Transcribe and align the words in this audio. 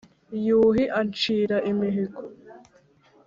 yuhi 0.45 0.83
ancira 0.99 1.57
imihigo 1.71 2.21